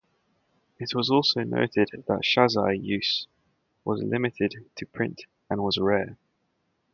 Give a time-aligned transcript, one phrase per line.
[0.79, 3.27] It was also noted that shazai use
[3.85, 6.17] was limited to print and was rare.